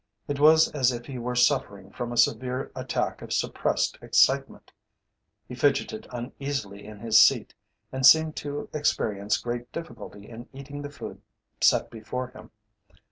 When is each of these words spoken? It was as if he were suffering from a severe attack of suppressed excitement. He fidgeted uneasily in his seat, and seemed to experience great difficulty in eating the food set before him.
It 0.27 0.39
was 0.39 0.67
as 0.71 0.91
if 0.91 1.05
he 1.05 1.19
were 1.19 1.35
suffering 1.35 1.91
from 1.91 2.11
a 2.11 2.17
severe 2.17 2.71
attack 2.75 3.21
of 3.21 3.31
suppressed 3.31 3.99
excitement. 4.01 4.71
He 5.47 5.53
fidgeted 5.53 6.07
uneasily 6.09 6.83
in 6.83 6.97
his 6.97 7.19
seat, 7.19 7.53
and 7.91 8.03
seemed 8.03 8.35
to 8.37 8.67
experience 8.73 9.37
great 9.37 9.71
difficulty 9.71 10.27
in 10.27 10.49
eating 10.53 10.81
the 10.81 10.89
food 10.89 11.21
set 11.61 11.91
before 11.91 12.29
him. 12.29 12.49